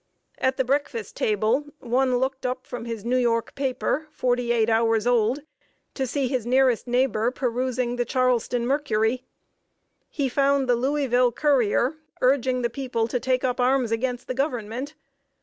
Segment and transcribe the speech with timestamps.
[0.39, 5.05] At the breakfast table, one looked up from his New York paper, forty eight hours
[5.05, 5.41] old,
[5.93, 9.25] to see his nearest neighbor perusing The Charleston Mercury.
[10.09, 14.95] He found The Louisville Courier urging the people to take up arms against the Government.